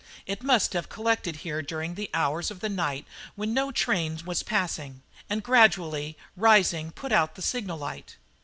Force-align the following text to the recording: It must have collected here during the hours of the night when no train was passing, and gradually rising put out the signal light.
It 0.25 0.41
must 0.41 0.73
have 0.73 0.89
collected 0.89 1.35
here 1.35 1.61
during 1.61 1.93
the 1.93 2.09
hours 2.11 2.49
of 2.49 2.59
the 2.59 2.69
night 2.69 3.05
when 3.35 3.53
no 3.53 3.71
train 3.71 4.19
was 4.25 4.41
passing, 4.41 5.03
and 5.29 5.43
gradually 5.43 6.17
rising 6.35 6.89
put 6.89 7.11
out 7.11 7.35
the 7.35 7.43
signal 7.43 7.77
light. 7.77 8.15